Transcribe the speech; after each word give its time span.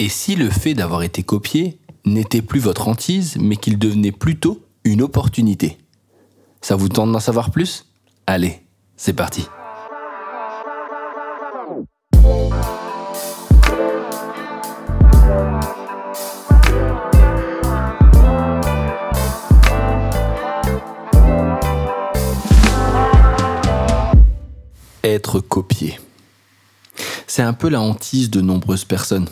Et 0.00 0.08
si 0.08 0.36
le 0.36 0.48
fait 0.48 0.74
d'avoir 0.74 1.02
été 1.02 1.24
copié 1.24 1.80
n'était 2.04 2.40
plus 2.40 2.60
votre 2.60 2.86
hantise, 2.86 3.36
mais 3.36 3.56
qu'il 3.56 3.80
devenait 3.80 4.12
plutôt 4.12 4.64
une 4.84 5.02
opportunité? 5.02 5.76
Ça 6.60 6.76
vous 6.76 6.88
tente 6.88 7.10
d'en 7.10 7.18
savoir 7.18 7.50
plus? 7.50 7.84
Allez, 8.24 8.60
c'est 8.96 9.12
parti. 9.12 9.48
Être 25.02 25.40
copié. 25.40 25.98
C'est 27.26 27.42
un 27.42 27.52
peu 27.52 27.68
la 27.68 27.80
hantise 27.80 28.30
de 28.30 28.40
nombreuses 28.40 28.84
personnes. 28.84 29.28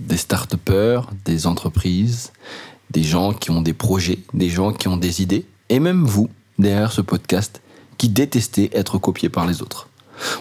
Des 0.00 0.16
start 0.16 0.54
des 1.24 1.46
entreprises, 1.46 2.32
des 2.90 3.02
gens 3.02 3.32
qui 3.32 3.50
ont 3.50 3.62
des 3.62 3.72
projets, 3.72 4.20
des 4.32 4.48
gens 4.48 4.72
qui 4.72 4.88
ont 4.88 4.96
des 4.96 5.22
idées, 5.22 5.44
et 5.68 5.80
même 5.80 6.04
vous, 6.04 6.28
derrière 6.58 6.92
ce 6.92 7.00
podcast, 7.00 7.60
qui 7.98 8.08
détestez 8.08 8.70
être 8.76 8.98
copié 8.98 9.28
par 9.28 9.46
les 9.46 9.60
autres. 9.60 9.88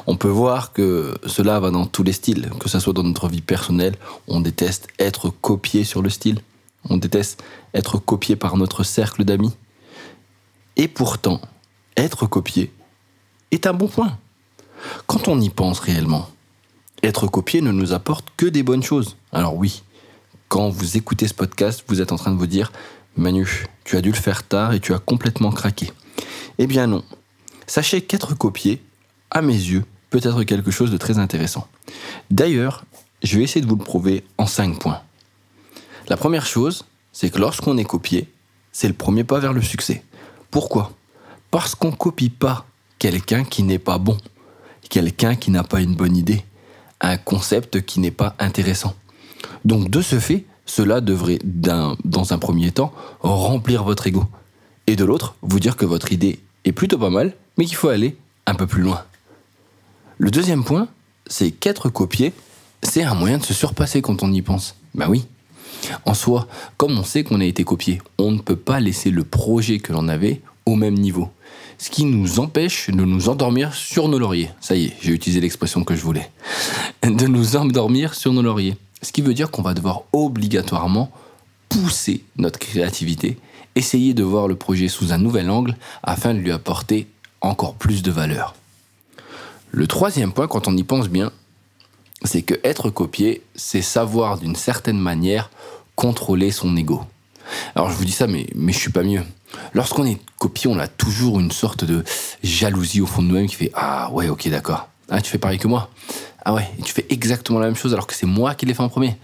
On 0.05 0.15
peut 0.15 0.29
voir 0.29 0.73
que 0.73 1.15
cela 1.25 1.59
va 1.59 1.71
dans 1.71 1.85
tous 1.85 2.03
les 2.03 2.13
styles, 2.13 2.49
que 2.59 2.69
ce 2.69 2.79
soit 2.79 2.93
dans 2.93 3.03
notre 3.03 3.27
vie 3.27 3.41
personnelle, 3.41 3.95
on 4.27 4.41
déteste 4.41 4.87
être 4.99 5.29
copié 5.29 5.83
sur 5.83 6.01
le 6.01 6.09
style, 6.09 6.39
on 6.89 6.97
déteste 6.97 7.43
être 7.73 7.97
copié 7.97 8.35
par 8.35 8.57
notre 8.57 8.83
cercle 8.83 9.23
d'amis. 9.23 9.53
Et 10.75 10.87
pourtant, 10.87 11.41
être 11.95 12.25
copié 12.27 12.71
est 13.51 13.67
un 13.67 13.73
bon 13.73 13.87
point. 13.87 14.17
Quand 15.07 15.27
on 15.27 15.41
y 15.41 15.49
pense 15.49 15.79
réellement, 15.79 16.29
être 17.07 17.27
copié 17.27 17.61
ne 17.61 17.71
nous 17.71 17.93
apporte 17.93 18.27
que 18.37 18.45
des 18.45 18.63
bonnes 18.63 18.83
choses. 18.83 19.17
Alors 19.31 19.55
oui, 19.55 19.83
quand 20.47 20.69
vous 20.69 20.97
écoutez 20.97 21.27
ce 21.27 21.33
podcast, 21.33 21.83
vous 21.87 22.01
êtes 22.01 22.11
en 22.11 22.17
train 22.17 22.31
de 22.31 22.37
vous 22.37 22.47
dire 22.47 22.71
Manu, 23.15 23.65
tu 23.83 23.97
as 23.97 24.01
dû 24.01 24.11
le 24.11 24.17
faire 24.17 24.43
tard 24.43 24.73
et 24.73 24.79
tu 24.79 24.93
as 24.93 24.99
complètement 24.99 25.51
craqué. 25.51 25.91
Eh 26.57 26.67
bien 26.67 26.87
non. 26.87 27.03
Sachez 27.65 28.01
qu'être 28.01 28.35
copié, 28.35 28.81
à 29.31 29.41
mes 29.41 29.53
yeux, 29.53 29.83
peut 30.09 30.21
être 30.23 30.43
quelque 30.43 30.71
chose 30.71 30.91
de 30.91 30.97
très 30.97 31.19
intéressant. 31.19 31.67
D'ailleurs, 32.31 32.85
je 33.23 33.37
vais 33.37 33.43
essayer 33.43 33.61
de 33.61 33.67
vous 33.67 33.75
le 33.75 33.83
prouver 33.83 34.23
en 34.37 34.45
cinq 34.45 34.79
points. 34.79 35.01
La 36.07 36.17
première 36.17 36.45
chose, 36.45 36.85
c'est 37.11 37.29
que 37.29 37.39
lorsqu'on 37.39 37.77
est 37.77 37.83
copié, 37.83 38.31
c'est 38.71 38.87
le 38.87 38.93
premier 38.93 39.23
pas 39.23 39.39
vers 39.39 39.53
le 39.53 39.61
succès. 39.61 40.03
Pourquoi? 40.51 40.91
Parce 41.51 41.75
qu'on 41.75 41.91
ne 41.91 41.95
copie 41.95 42.29
pas 42.29 42.65
quelqu'un 42.99 43.43
qui 43.43 43.63
n'est 43.63 43.79
pas 43.79 43.97
bon 43.97 44.17
quelqu'un 44.87 45.35
qui 45.35 45.51
n'a 45.51 45.63
pas 45.63 45.81
une 45.81 45.95
bonne 45.95 46.15
idée, 46.15 46.43
un 47.01 47.17
concept 47.17 47.81
qui 47.85 47.99
n'est 47.99 48.11
pas 48.11 48.35
intéressant. 48.39 48.95
Donc 49.65 49.89
de 49.89 50.01
ce 50.01 50.19
fait, 50.19 50.45
cela 50.65 51.01
devrait, 51.01 51.39
dans 51.43 52.33
un 52.33 52.37
premier 52.37 52.71
temps, 52.71 52.93
remplir 53.21 53.83
votre 53.83 54.07
ego. 54.07 54.25
Et 54.87 54.95
de 54.95 55.05
l'autre, 55.05 55.35
vous 55.41 55.59
dire 55.59 55.77
que 55.77 55.85
votre 55.85 56.11
idée 56.11 56.39
est 56.65 56.71
plutôt 56.71 56.97
pas 56.97 57.09
mal, 57.09 57.33
mais 57.57 57.65
qu'il 57.65 57.75
faut 57.75 57.89
aller 57.89 58.17
un 58.45 58.55
peu 58.55 58.67
plus 58.67 58.81
loin. 58.81 59.03
Le 60.17 60.31
deuxième 60.31 60.63
point, 60.63 60.87
c'est 61.27 61.51
qu'être 61.51 61.89
copié, 61.89 62.33
c'est 62.83 63.03
un 63.03 63.13
moyen 63.13 63.37
de 63.37 63.43
se 63.43 63.53
surpasser 63.53 64.01
quand 64.01 64.23
on 64.23 64.31
y 64.31 64.41
pense. 64.41 64.75
Ben 64.95 65.07
oui. 65.09 65.25
En 66.05 66.13
soi, 66.13 66.47
comme 66.77 66.97
on 66.97 67.03
sait 67.03 67.23
qu'on 67.23 67.39
a 67.39 67.45
été 67.45 67.63
copié, 67.63 68.01
on 68.17 68.31
ne 68.31 68.39
peut 68.39 68.55
pas 68.55 68.79
laisser 68.79 69.11
le 69.11 69.23
projet 69.23 69.79
que 69.79 69.93
l'on 69.93 70.07
avait 70.07 70.41
même 70.75 70.95
niveau 70.95 71.29
ce 71.77 71.89
qui 71.89 72.05
nous 72.05 72.39
empêche 72.39 72.89
de 72.89 73.05
nous 73.05 73.29
endormir 73.29 73.73
sur 73.73 74.07
nos 74.07 74.17
lauriers. 74.17 74.49
Ça 74.59 74.75
y 74.75 74.85
est, 74.85 74.93
j'ai 75.01 75.11
utilisé 75.11 75.39
l'expression 75.39 75.83
que 75.83 75.95
je 75.95 76.01
voulais. 76.01 76.29
De 77.03 77.27
nous 77.27 77.55
endormir 77.55 78.13
sur 78.15 78.33
nos 78.33 78.41
lauriers. 78.41 78.77
Ce 79.01 79.11
qui 79.11 79.21
veut 79.21 79.33
dire 79.33 79.51
qu'on 79.51 79.61
va 79.61 79.73
devoir 79.73 80.01
obligatoirement 80.11 81.11
pousser 81.69 82.23
notre 82.37 82.57
créativité, 82.57 83.37
essayer 83.75 84.13
de 84.13 84.23
voir 84.23 84.47
le 84.47 84.55
projet 84.55 84.87
sous 84.87 85.11
un 85.11 85.17
nouvel 85.17 85.49
angle 85.49 85.75
afin 86.01 86.33
de 86.33 86.39
lui 86.39 86.51
apporter 86.51 87.07
encore 87.41 87.75
plus 87.75 88.01
de 88.01 88.11
valeur. 88.11 88.55
Le 89.69 89.85
troisième 89.85 90.31
point, 90.31 90.47
quand 90.47 90.67
on 90.67 90.75
y 90.75 90.83
pense 90.83 91.09
bien, 91.09 91.31
c'est 92.23 92.41
que 92.41 92.55
être 92.63 92.89
copié, 92.89 93.43
c'est 93.53 93.83
savoir 93.83 94.39
d'une 94.39 94.55
certaine 94.55 94.97
manière 94.97 95.51
contrôler 95.95 96.51
son 96.51 96.75
ego. 96.75 97.03
Alors 97.75 97.89
je 97.89 97.95
vous 97.95 98.05
dis 98.05 98.11
ça, 98.11 98.27
mais, 98.27 98.47
mais 98.55 98.73
je 98.73 98.79
suis 98.79 98.91
pas 98.91 99.03
mieux. 99.03 99.23
Lorsqu'on 99.73 100.05
est 100.05 100.19
copié, 100.39 100.69
on 100.69 100.79
a 100.79 100.87
toujours 100.87 101.39
une 101.39 101.51
sorte 101.51 101.85
de 101.85 102.03
jalousie 102.43 103.01
au 103.01 103.05
fond 103.05 103.21
de 103.21 103.27
nous-mêmes 103.27 103.47
qui 103.47 103.55
fait 103.55 103.71
Ah 103.73 104.09
ouais, 104.11 104.29
ok, 104.29 104.47
d'accord. 104.49 104.89
Ah, 105.09 105.21
tu 105.21 105.31
fais 105.31 105.37
pareil 105.37 105.57
que 105.57 105.67
moi. 105.67 105.89
Ah 106.43 106.53
ouais, 106.53 106.69
tu 106.83 106.93
fais 106.93 107.05
exactement 107.09 107.59
la 107.59 107.65
même 107.65 107.75
chose 107.75 107.93
alors 107.93 108.07
que 108.07 108.13
c'est 108.13 108.25
moi 108.25 108.55
qui 108.55 108.65
l'ai 108.65 108.73
fait 108.73 108.83
en 108.83 108.89
premier. 108.89 109.17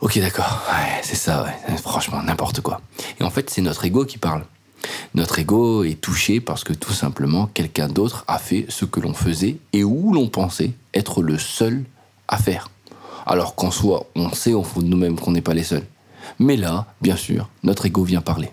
Ok, 0.00 0.18
d'accord. 0.20 0.62
C'est 1.02 1.16
ça. 1.16 1.46
Franchement, 1.82 2.22
n'importe 2.22 2.60
quoi. 2.60 2.80
Et 3.20 3.24
en 3.24 3.30
fait, 3.30 3.50
c'est 3.50 3.62
notre 3.62 3.84
ego 3.84 4.04
qui 4.04 4.18
parle. 4.18 4.44
Notre 5.14 5.40
ego 5.40 5.82
est 5.82 6.00
touché 6.00 6.40
parce 6.40 6.62
que 6.62 6.72
tout 6.72 6.92
simplement, 6.92 7.46
quelqu'un 7.46 7.88
d'autre 7.88 8.24
a 8.28 8.38
fait 8.38 8.66
ce 8.68 8.84
que 8.84 9.00
l'on 9.00 9.14
faisait 9.14 9.56
et 9.72 9.82
où 9.82 10.12
l'on 10.12 10.28
pensait 10.28 10.72
être 10.94 11.22
le 11.22 11.38
seul 11.38 11.84
à 12.28 12.38
faire. 12.38 12.70
Alors 13.26 13.56
qu'en 13.56 13.70
soi, 13.70 14.06
on 14.14 14.32
sait 14.32 14.52
au 14.52 14.62
fond 14.62 14.80
de 14.80 14.86
nous-mêmes 14.86 15.18
qu'on 15.18 15.32
n'est 15.32 15.40
pas 15.40 15.54
les 15.54 15.64
seuls. 15.64 15.84
Mais 16.38 16.56
là, 16.56 16.86
bien 17.00 17.16
sûr, 17.16 17.48
notre 17.62 17.86
ego 17.86 18.04
vient 18.04 18.20
parler. 18.20 18.50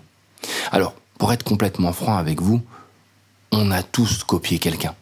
Alors, 0.72 0.94
pour 1.18 1.32
être 1.32 1.44
complètement 1.44 1.92
franc 1.92 2.16
avec 2.16 2.40
vous, 2.40 2.62
on 3.52 3.70
a 3.70 3.82
tous 3.82 4.24
copié 4.24 4.58
quelqu'un. 4.58 4.94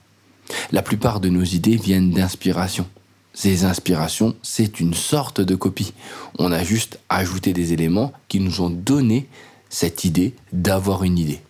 La 0.73 0.83
plupart 0.83 1.21
de 1.21 1.29
nos 1.29 1.43
idées 1.43 1.77
viennent 1.77 2.11
d'inspiration. 2.11 2.87
Ces 3.33 3.65
inspirations, 3.65 4.37
c'est 4.43 4.79
une 4.79 4.95
sorte 4.95 5.41
de 5.41 5.57
copie. 5.57 5.93
On 6.39 6.53
a 6.53 6.63
juste 6.63 7.01
ajouté 7.09 7.53
des 7.53 7.73
éléments 7.73 8.13
qui 8.29 8.39
nous 8.39 8.61
ont 8.61 8.71
donné 8.71 9.29
cette 9.69 10.05
idée 10.05 10.35
d'avoir 10.53 11.03
une 11.03 11.19
idée. 11.19 11.41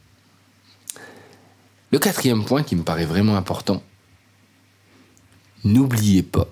Le 1.90 1.98
quatrième 1.98 2.44
point 2.44 2.62
qui 2.62 2.74
me 2.74 2.82
paraît 2.82 3.04
vraiment 3.04 3.36
important, 3.36 3.82
n'oubliez 5.62 6.22
pas 6.22 6.48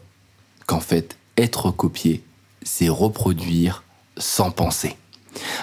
qu'en 0.67 0.81
fait, 0.81 1.17
être 1.37 1.71
copié, 1.71 2.23
c'est 2.63 2.89
reproduire 2.89 3.82
sans 4.17 4.51
penser. 4.51 4.97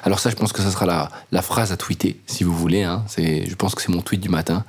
Alors 0.03 0.19
ça, 0.19 0.29
je 0.29 0.35
pense 0.35 0.51
que 0.51 0.61
ce 0.61 0.71
sera 0.71 1.11
la, 1.31 1.41
phrase 1.41 1.71
à 1.71 1.77
tweeter, 1.77 2.19
si 2.25 2.43
vous 2.43 2.55
voulez. 2.55 2.83
Hein. 2.83 3.05
je 3.17 3.55
pense 3.55 3.75
que 3.75 3.81
c'est 3.81 3.91
mon 3.91 4.01
tweet 4.01 4.21
du 4.21 4.29
matin. 4.29 4.65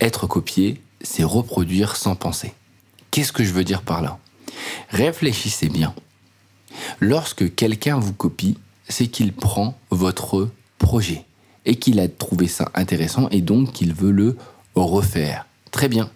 Être 0.00 0.26
copié, 0.26 0.80
c'est 1.00 1.24
reproduire 1.24 1.96
sans 1.96 2.14
penser. 2.14 2.54
Qu'est-ce 3.10 3.32
que 3.32 3.44
je 3.44 3.52
veux 3.52 3.64
dire 3.64 3.82
par 3.82 4.02
là? 4.02 4.18
Réfléchissez 4.90 5.68
bien. 5.68 5.94
Lorsque 7.00 7.54
quelqu'un 7.54 7.98
vous 7.98 8.12
copie, 8.12 8.58
c'est 8.88 9.06
qu'il 9.06 9.32
prend 9.32 9.76
votre 9.90 10.48
projet 10.78 11.24
et 11.64 11.76
qu'il 11.76 12.00
a 12.00 12.08
trouvé 12.08 12.48
ça 12.48 12.70
intéressant 12.74 13.28
et 13.30 13.40
donc 13.40 13.72
qu'il 13.72 13.94
veut 13.94 14.10
le 14.10 14.36
refaire. 14.74 15.46
Très 15.70 15.88
bien. 15.88 16.10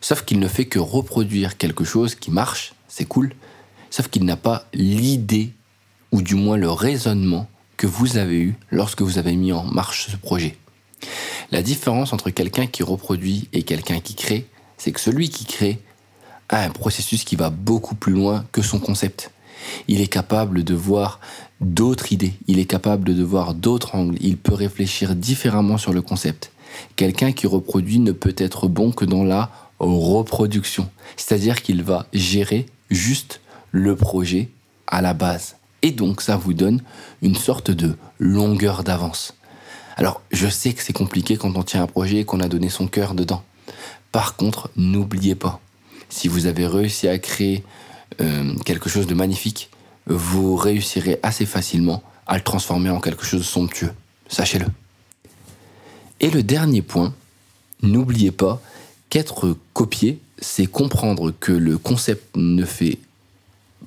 Sauf 0.00 0.24
qu'il 0.24 0.38
ne 0.38 0.48
fait 0.48 0.66
que 0.66 0.78
reproduire 0.78 1.56
quelque 1.56 1.84
chose 1.84 2.14
qui 2.14 2.30
marche, 2.30 2.74
c'est 2.88 3.06
cool, 3.06 3.34
sauf 3.90 4.08
qu'il 4.08 4.24
n'a 4.24 4.36
pas 4.36 4.66
l'idée 4.72 5.52
ou 6.16 6.22
du 6.22 6.34
moins 6.34 6.56
le 6.56 6.70
raisonnement 6.70 7.46
que 7.76 7.86
vous 7.86 8.16
avez 8.16 8.40
eu 8.40 8.54
lorsque 8.70 9.02
vous 9.02 9.18
avez 9.18 9.36
mis 9.36 9.52
en 9.52 9.64
marche 9.64 10.08
ce 10.10 10.16
projet. 10.16 10.56
La 11.50 11.60
différence 11.60 12.14
entre 12.14 12.30
quelqu'un 12.30 12.66
qui 12.66 12.82
reproduit 12.82 13.50
et 13.52 13.64
quelqu'un 13.64 14.00
qui 14.00 14.14
crée, 14.14 14.46
c'est 14.78 14.92
que 14.92 15.00
celui 15.00 15.28
qui 15.28 15.44
crée 15.44 15.78
a 16.48 16.62
un 16.62 16.70
processus 16.70 17.22
qui 17.24 17.36
va 17.36 17.50
beaucoup 17.50 17.94
plus 17.94 18.14
loin 18.14 18.46
que 18.50 18.62
son 18.62 18.78
concept. 18.78 19.30
Il 19.88 20.00
est 20.00 20.06
capable 20.06 20.64
de 20.64 20.74
voir 20.74 21.20
d'autres 21.60 22.10
idées, 22.14 22.32
il 22.46 22.58
est 22.58 22.64
capable 22.64 23.14
de 23.14 23.22
voir 23.22 23.52
d'autres 23.52 23.94
angles, 23.94 24.16
il 24.22 24.38
peut 24.38 24.54
réfléchir 24.54 25.14
différemment 25.14 25.76
sur 25.76 25.92
le 25.92 26.00
concept. 26.00 26.50
Quelqu'un 26.96 27.32
qui 27.32 27.46
reproduit 27.46 27.98
ne 27.98 28.12
peut 28.12 28.34
être 28.38 28.68
bon 28.68 28.90
que 28.90 29.04
dans 29.04 29.22
la 29.22 29.50
reproduction, 29.80 30.88
c'est-à-dire 31.18 31.60
qu'il 31.60 31.82
va 31.82 32.06
gérer 32.14 32.64
juste 32.90 33.42
le 33.70 33.96
projet 33.96 34.48
à 34.86 35.02
la 35.02 35.12
base. 35.12 35.56
Et 35.86 35.92
donc 35.92 36.20
ça 36.20 36.36
vous 36.36 36.52
donne 36.52 36.82
une 37.22 37.36
sorte 37.36 37.70
de 37.70 37.96
longueur 38.18 38.82
d'avance. 38.82 39.34
Alors 39.96 40.20
je 40.32 40.48
sais 40.48 40.72
que 40.72 40.82
c'est 40.82 40.92
compliqué 40.92 41.36
quand 41.36 41.56
on 41.56 41.62
tient 41.62 41.84
un 41.84 41.86
projet 41.86 42.18
et 42.18 42.24
qu'on 42.24 42.40
a 42.40 42.48
donné 42.48 42.70
son 42.70 42.88
cœur 42.88 43.14
dedans. 43.14 43.44
Par 44.10 44.34
contre, 44.34 44.68
n'oubliez 44.74 45.36
pas, 45.36 45.60
si 46.08 46.26
vous 46.26 46.46
avez 46.46 46.66
réussi 46.66 47.06
à 47.06 47.20
créer 47.20 47.62
euh, 48.20 48.56
quelque 48.64 48.88
chose 48.88 49.06
de 49.06 49.14
magnifique, 49.14 49.70
vous 50.08 50.56
réussirez 50.56 51.20
assez 51.22 51.46
facilement 51.46 52.02
à 52.26 52.36
le 52.36 52.42
transformer 52.42 52.90
en 52.90 52.98
quelque 52.98 53.24
chose 53.24 53.42
de 53.42 53.46
somptueux. 53.46 53.92
Sachez-le. 54.26 54.66
Et 56.18 56.30
le 56.30 56.42
dernier 56.42 56.82
point, 56.82 57.14
n'oubliez 57.80 58.32
pas 58.32 58.60
qu'être 59.08 59.56
copié, 59.72 60.18
c'est 60.40 60.66
comprendre 60.66 61.32
que 61.38 61.52
le 61.52 61.78
concept 61.78 62.34
ne 62.34 62.64
fait 62.64 62.98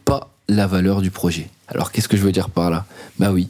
pas 0.05 0.31
la 0.49 0.67
valeur 0.67 1.01
du 1.01 1.11
projet. 1.11 1.47
Alors 1.67 1.91
qu'est-ce 1.91 2.09
que 2.09 2.17
je 2.17 2.23
veux 2.23 2.31
dire 2.31 2.49
par 2.49 2.69
là? 2.69 2.85
Bah 3.19 3.31
oui, 3.31 3.49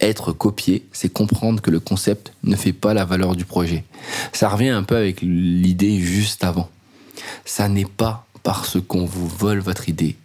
être 0.00 0.32
copié, 0.32 0.86
c'est 0.92 1.08
comprendre 1.08 1.62
que 1.62 1.70
le 1.70 1.80
concept 1.80 2.32
ne 2.42 2.56
fait 2.56 2.72
pas 2.72 2.92
la 2.92 3.04
valeur 3.04 3.36
du 3.36 3.44
projet. 3.44 3.84
Ça 4.32 4.48
revient 4.48 4.70
un 4.70 4.82
peu 4.82 4.96
avec 4.96 5.22
l'idée 5.22 6.00
juste 6.00 6.44
avant. 6.44 6.68
Ça 7.44 7.68
n'est 7.68 7.84
pas 7.84 8.26
parce 8.42 8.78
qu'on 8.80 9.04
vous 9.04 9.28
vole 9.28 9.60
votre 9.60 9.88
idée 9.88 10.16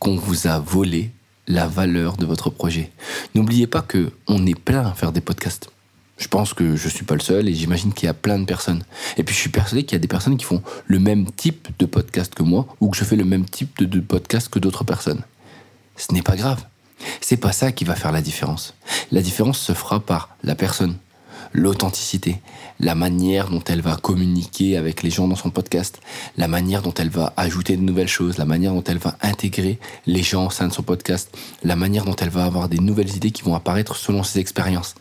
qu'on 0.00 0.16
vous 0.16 0.46
a 0.46 0.58
volé 0.58 1.12
la 1.46 1.66
valeur 1.66 2.16
de 2.16 2.26
votre 2.26 2.50
projet. 2.50 2.90
N'oubliez 3.34 3.66
pas 3.66 3.80
que 3.80 4.10
on 4.26 4.44
est 4.44 4.58
plein 4.58 4.86
à 4.86 4.92
faire 4.92 5.12
des 5.12 5.20
podcasts. 5.20 5.70
Je 6.18 6.28
pense 6.28 6.54
que 6.54 6.76
je 6.76 6.88
suis 6.88 7.04
pas 7.04 7.14
le 7.14 7.20
seul 7.20 7.48
et 7.48 7.54
j'imagine 7.54 7.92
qu'il 7.92 8.06
y 8.06 8.10
a 8.10 8.14
plein 8.14 8.38
de 8.38 8.44
personnes. 8.44 8.82
Et 9.16 9.22
puis 9.22 9.34
je 9.34 9.40
suis 9.40 9.50
persuadé 9.50 9.84
qu'il 9.84 9.92
y 9.92 9.96
a 9.96 10.00
des 10.00 10.08
personnes 10.08 10.36
qui 10.36 10.44
font 10.44 10.62
le 10.86 10.98
même 10.98 11.30
type 11.30 11.68
de 11.78 11.86
podcast 11.86 12.34
que 12.34 12.42
moi 12.42 12.66
ou 12.80 12.88
que 12.90 12.96
je 12.96 13.04
fais 13.04 13.16
le 13.16 13.24
même 13.24 13.44
type 13.44 13.78
de, 13.78 13.84
de 13.84 14.00
podcast 14.00 14.48
que 14.48 14.58
d'autres 14.58 14.84
personnes. 14.84 15.22
Ce 15.96 16.12
n'est 16.12 16.22
pas 16.22 16.36
grave. 16.36 16.64
C'est 17.20 17.36
pas 17.36 17.52
ça 17.52 17.72
qui 17.72 17.84
va 17.84 17.94
faire 17.94 18.12
la 18.12 18.22
différence. 18.22 18.74
La 19.12 19.22
différence 19.22 19.58
se 19.58 19.72
fera 19.72 20.00
par 20.00 20.30
la 20.42 20.54
personne, 20.54 20.96
l'authenticité, 21.52 22.40
la 22.80 22.94
manière 22.94 23.48
dont 23.48 23.62
elle 23.64 23.80
va 23.80 23.96
communiquer 23.96 24.76
avec 24.76 25.02
les 25.02 25.10
gens 25.10 25.28
dans 25.28 25.36
son 25.36 25.50
podcast, 25.50 26.00
la 26.36 26.48
manière 26.48 26.82
dont 26.82 26.94
elle 26.94 27.10
va 27.10 27.32
ajouter 27.36 27.76
de 27.76 27.82
nouvelles 27.82 28.08
choses, 28.08 28.38
la 28.38 28.44
manière 28.44 28.72
dont 28.72 28.84
elle 28.84 28.98
va 28.98 29.16
intégrer 29.22 29.78
les 30.06 30.22
gens 30.22 30.46
au 30.46 30.50
sein 30.50 30.68
de 30.68 30.72
son 30.72 30.82
podcast, 30.82 31.36
la 31.62 31.76
manière 31.76 32.04
dont 32.04 32.16
elle 32.16 32.30
va 32.30 32.44
avoir 32.44 32.68
des 32.68 32.78
nouvelles 32.78 33.14
idées 33.14 33.30
qui 33.30 33.42
vont 33.42 33.54
apparaître 33.54 33.96
selon 33.96 34.22
ses 34.22 34.40
expériences. 34.40 34.94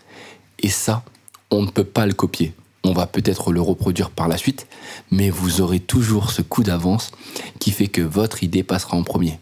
Et 0.60 0.70
ça, 0.70 1.04
on 1.52 1.64
ne 1.64 1.70
peut 1.70 1.84
pas 1.84 2.06
le 2.06 2.14
copier. 2.14 2.54
On 2.84 2.94
va 2.94 3.08
peut-être 3.08 3.52
le 3.52 3.62
reproduire 3.62 4.10
par 4.10 4.28
la 4.28 4.38
suite, 4.38 4.68
mais 5.10 5.30
vous 5.30 5.62
aurez 5.62 5.80
toujours 5.80 6.32
ce 6.32 6.42
coup 6.42 6.64
d'avance 6.64 7.12
qui 7.60 7.72
fait 7.72 7.88
que 7.88 8.02
votre 8.02 8.44
idée 8.44 8.64
passera 8.64 8.98
en 8.98 9.04
premier. 9.04 9.40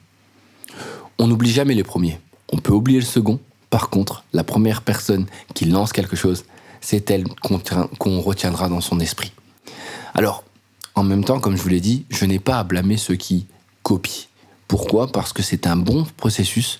On 1.21 1.27
n'oublie 1.27 1.51
jamais 1.51 1.75
les 1.75 1.83
premiers. 1.83 2.19
On 2.51 2.57
peut 2.57 2.73
oublier 2.73 2.99
le 2.99 3.05
second. 3.05 3.39
Par 3.69 3.91
contre, 3.91 4.23
la 4.33 4.43
première 4.43 4.81
personne 4.81 5.27
qui 5.53 5.65
lance 5.65 5.93
quelque 5.93 6.15
chose, 6.15 6.45
c'est 6.81 7.11
elle 7.11 7.25
qu'on 7.99 8.21
retiendra 8.21 8.69
dans 8.69 8.81
son 8.81 8.99
esprit. 8.99 9.31
Alors, 10.15 10.43
en 10.95 11.03
même 11.03 11.23
temps, 11.23 11.39
comme 11.39 11.55
je 11.55 11.61
vous 11.61 11.69
l'ai 11.69 11.79
dit, 11.79 12.05
je 12.09 12.25
n'ai 12.25 12.39
pas 12.39 12.57
à 12.57 12.63
blâmer 12.63 12.97
ceux 12.97 13.17
qui 13.17 13.45
copient. 13.83 14.25
Pourquoi? 14.67 15.11
Parce 15.11 15.31
que 15.31 15.43
c'est 15.43 15.67
un 15.67 15.75
bon 15.75 16.07
processus 16.17 16.79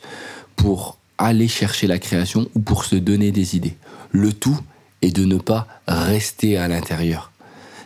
pour 0.55 0.97
aller 1.19 1.47
chercher 1.47 1.85
la 1.85 1.99
création 1.99 2.49
ou 2.55 2.61
pour 2.61 2.85
se 2.85 2.95
donner 2.95 3.31
des 3.31 3.55
idées. 3.55 3.77
Le 4.09 4.33
tout 4.33 4.59
est 5.03 5.15
de 5.15 5.23
ne 5.23 5.38
pas 5.38 5.67
rester 5.88 6.57
à 6.57 6.67
l'intérieur. 6.67 7.31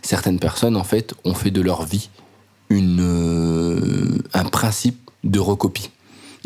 Certaines 0.03 0.39
personnes, 0.39 0.77
en 0.77 0.85
fait, 0.85 1.15
ont 1.25 1.33
fait 1.33 1.51
de 1.51 1.59
leur 1.59 1.83
vie 1.83 2.09
euh, 2.71 4.17
un 4.33 4.45
principe 4.45 5.11
de 5.25 5.39
recopie. 5.39 5.89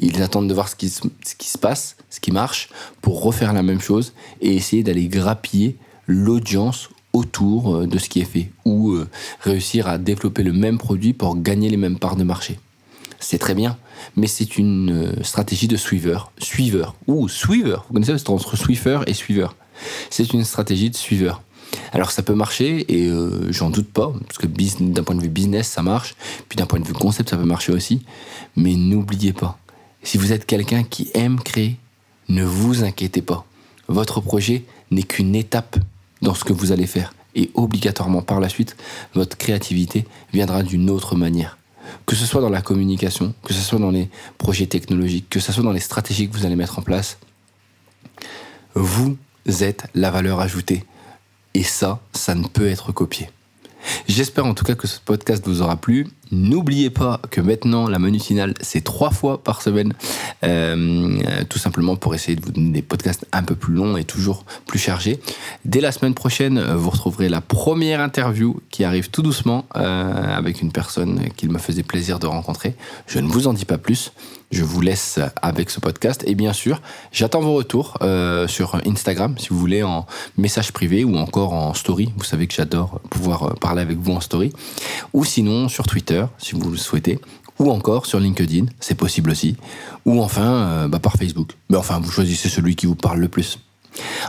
Ils 0.02 0.22
attendent 0.22 0.48
de 0.48 0.54
voir 0.54 0.70
ce 0.70 0.76
qui, 0.76 0.90
se 0.90 1.58
passe, 1.58 1.98
ce 2.10 2.22
qui 2.22 2.32
marche, 2.32 2.70
pour 3.02 3.22
refaire 3.22 3.52
la 3.52 3.64
même 3.64 3.82
chose 3.82 4.14
et 4.42 4.56
essayer 4.56 4.82
d'aller 4.82 5.08
grappiller 5.08 5.76
l'audience 6.08 6.90
autour 7.12 7.76
euh, 7.76 7.88
de 7.88 7.98
ce 7.98 8.08
qui 8.08 8.22
est 8.22 8.26
fait 8.26 8.50
ou 8.64 8.92
euh, 8.92 9.10
réussir 9.42 9.88
à 9.88 9.98
développer 9.98 10.44
le 10.44 10.54
même 10.54 10.78
produit 10.78 11.12
pour 11.14 11.38
gagner 11.38 11.70
les 11.70 11.78
mêmes 11.78 12.00
parts 12.00 12.16
de 12.16 12.24
marché. 12.24 12.60
C'est 13.20 13.40
très 13.40 13.56
bien, 13.56 13.78
mais 14.16 14.28
c'est 14.28 14.58
une 14.58 14.92
euh, 14.92 15.24
stratégie 15.24 15.68
de 15.68 15.76
suiveur. 15.76 16.32
Suiveur 16.38 16.96
ou 17.08 17.28
suiveur. 17.28 17.86
Vous 17.88 17.96
connaissez 17.96 18.18
c'est 18.18 18.30
entre 18.30 18.56
suiveur 18.56 19.08
et 19.10 19.14
suiveur? 19.14 19.56
C'est 20.10 20.32
une 20.34 20.46
stratégie 20.46 20.90
de 20.90 20.96
suiveur. 20.96 21.42
Alors 21.92 22.12
ça 22.12 22.24
peut 22.24 22.34
marcher 22.34 22.86
et 22.90 23.12
j'en 23.50 23.70
doute 23.70 23.90
pas, 23.90 24.12
parce 24.26 24.40
que 24.40 24.48
d'un 24.48 25.04
point 25.04 25.16
de 25.16 25.22
vue 25.22 25.30
business 25.30 25.68
ça 25.68 25.84
marche, 25.84 26.16
puis 26.50 26.58
d'un 26.58 26.66
point 26.66 26.80
de 26.80 26.88
vue 26.88 26.94
concept 26.94 27.30
ça 27.30 27.38
peut 27.38 27.46
marcher 27.46 27.72
aussi, 27.72 28.02
mais 28.56 28.76
n'oubliez 28.76 29.34
pas, 29.34 29.59
si 30.04 30.18
vous 30.18 30.34
êtes 30.34 30.46
quelqu'un 30.46 30.84
qui 30.84 31.12
aime 31.14 31.40
créer, 31.40 31.78
ne 32.30 32.44
vous 32.44 32.84
inquiétez 32.84 33.22
pas. 33.22 33.46
Votre 33.88 34.22
projet 34.22 34.64
n'est 34.92 35.04
qu'une 35.04 35.36
étape 35.36 35.78
dans 36.22 36.34
ce 36.34 36.44
que 36.44 36.54
vous 36.54 36.72
allez 36.72 36.88
faire. 36.88 37.14
Et 37.36 37.52
obligatoirement 37.54 38.22
par 38.22 38.40
la 38.40 38.50
suite, 38.50 38.76
votre 39.14 39.38
créativité 39.38 40.06
viendra 40.34 40.64
d'une 40.64 40.90
autre 40.90 41.16
manière. 41.16 41.58
Que 42.06 42.16
ce 42.16 42.26
soit 42.26 42.42
dans 42.42 42.50
la 42.50 42.62
communication, 42.62 43.34
que 43.44 43.54
ce 43.54 43.62
soit 43.62 43.80
dans 43.80 43.92
les 43.92 44.10
projets 44.38 44.68
technologiques, 44.68 45.30
que 45.30 45.40
ce 45.40 45.52
soit 45.52 45.64
dans 45.64 45.72
les 45.72 45.80
stratégies 45.80 46.30
que 46.30 46.36
vous 46.36 46.46
allez 46.46 46.56
mettre 46.56 46.80
en 46.80 46.82
place, 46.82 47.18
vous 48.76 49.18
êtes 49.60 49.86
la 49.96 50.12
valeur 50.12 50.40
ajoutée. 50.40 50.84
Et 51.54 51.64
ça, 51.64 52.00
ça 52.14 52.36
ne 52.36 52.48
peut 52.48 52.68
être 52.68 52.92
copié. 52.92 53.30
J'espère 54.08 54.46
en 54.46 54.54
tout 54.54 54.66
cas 54.66 54.76
que 54.76 54.88
ce 54.88 55.00
podcast 55.00 55.44
vous 55.46 55.62
aura 55.62 55.78
plu. 55.78 56.08
N'oubliez 56.32 56.90
pas 56.90 57.20
que 57.32 57.42
maintenant 57.42 57.88
la 57.88 57.98
manutinale 57.98 58.54
c'est 58.62 58.84
trois 58.84 59.10
fois 59.10 59.44
par 59.44 59.62
semaine, 59.62 59.94
euh, 60.44 61.18
tout 61.50 61.58
simplement 61.58 61.96
pour 61.96 62.14
essayer 62.14 62.36
de 62.36 62.46
vous 62.46 62.52
donner 62.52 62.72
des 62.72 62.82
podcasts 62.82 63.26
un 63.32 63.44
peu 63.44 63.56
plus 63.56 63.74
longs 63.74 63.98
et 63.98 64.04
toujours 64.04 64.46
plus 64.68 64.80
chargés. 64.80 65.20
Dès 65.66 65.82
la 65.82 65.92
semaine 65.92 66.14
prochaine, 66.14 66.60
vous 66.62 66.90
retrouverez 66.90 67.30
la 67.30 67.42
première 67.42 68.02
interview 68.02 68.62
qui 68.70 68.84
arrive 68.84 69.10
tout 69.10 69.22
doucement 69.22 69.66
euh, 69.76 70.38
avec 70.38 70.62
une 70.62 70.72
personne 70.72 71.30
qu'il 71.36 71.50
me 71.50 71.58
faisait 71.58 71.84
plaisir 71.84 72.20
de 72.20 72.28
rencontrer. 72.28 72.76
Je 73.08 73.20
ne 73.20 73.28
vous 73.28 73.48
en 73.48 73.54
dis 73.54 73.66
pas 73.66 73.78
plus. 73.78 74.12
Je 74.52 74.64
vous 74.64 74.82
laisse 74.82 75.20
avec 75.44 75.70
ce 75.70 75.80
podcast 75.80 76.24
et 76.26 76.34
bien 76.34 76.54
sûr, 76.54 76.82
j'attends 77.12 77.40
vos 77.40 77.54
retours 77.54 77.98
euh, 78.02 78.48
sur 78.48 78.82
Instagram 78.88 79.36
si 79.38 79.50
vous 79.50 79.60
voulez 79.60 79.84
en 79.84 80.08
message 80.38 80.72
privé 80.72 81.04
ou 81.04 81.18
encore 81.18 81.54
en 81.54 81.76
story. 81.76 82.12
Vous 82.18 82.24
savez 82.24 82.48
que 82.48 82.56
j'adore 82.56 83.00
pouvoir 83.12 83.54
parler 83.60 83.84
avec 83.84 84.00
vous 84.00 84.12
en 84.12 84.22
story 84.22 84.52
ou 85.14 85.24
sinon 85.24 85.70
sur 85.70 85.86
Si 86.38 86.56
vous 86.56 86.70
le 86.70 86.78
souhaitez, 86.78 87.20
ou 87.60 87.72
encore 87.72 88.06
sur 88.06 88.20
LinkedIn, 88.20 88.66
c'est 88.80 88.96
possible 88.96 89.32
aussi, 89.32 89.56
ou 90.06 90.22
enfin 90.22 90.42
euh, 90.44 90.88
bah, 90.88 91.00
par 91.00 91.14
Facebook. 91.14 91.52
Mais 91.70 91.78
enfin, 91.78 92.00
vous 92.00 92.12
choisissez 92.12 92.50
celui 92.50 92.76
qui 92.76 92.86
vous 92.86 92.96
parle 92.96 93.20
le 93.20 93.28
plus. 93.28 93.60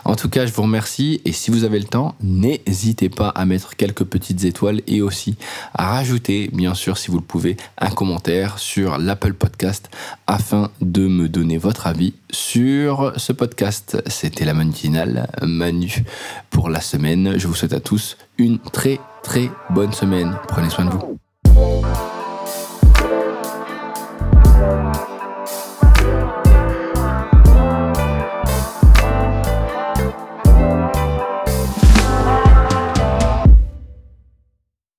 En 0.04 0.16
tout 0.16 0.28
cas, 0.28 0.46
je 0.46 0.52
vous 0.52 0.62
remercie 0.62 1.20
et 1.25 1.32
si 1.32 1.50
vous 1.50 1.64
avez 1.64 1.78
le 1.78 1.84
temps, 1.84 2.14
n'hésitez 2.22 3.08
pas 3.08 3.28
à 3.28 3.44
mettre 3.44 3.76
quelques 3.76 4.04
petites 4.04 4.44
étoiles 4.44 4.81
et 4.87 5.02
aussi 5.02 5.37
à 5.75 5.90
rajouter, 5.90 6.50
bien 6.52 6.75
sûr, 6.75 6.98
si 6.98 7.10
vous 7.10 7.19
le 7.19 7.25
pouvez, 7.25 7.56
un 7.78 7.90
commentaire 7.90 8.58
sur 8.58 8.98
l'Apple 8.98 9.34
Podcast 9.34 9.90
afin 10.26 10.70
de 10.81 11.06
me 11.06 11.28
donner 11.28 11.58
votre 11.58 11.87
avis 11.87 12.14
sur 12.31 13.12
ce 13.16 13.32
podcast. 13.32 14.02
C'était 14.06 14.44
la 14.44 14.54
matinale 14.54 15.28
Manu 15.42 16.04
pour 16.48 16.69
la 16.69 16.81
semaine. 16.81 17.34
Je 17.37 17.46
vous 17.46 17.54
souhaite 17.54 17.75
à 17.75 17.81
tous 17.81 18.16
une 18.38 18.58
très 18.58 18.98
très 19.22 19.50
bonne 19.70 19.92
semaine. 19.92 20.37
Prenez 20.48 20.70
soin 20.70 20.87
de 20.87 20.90
vous. 20.90 21.09